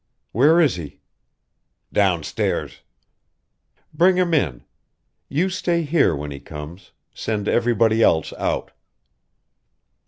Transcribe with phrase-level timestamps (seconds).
[0.31, 0.99] "Where is he?"
[1.93, 2.81] "Downstairs."
[3.93, 4.63] "Bring him in.
[5.29, 8.71] You stay here when he comes send everybody else out."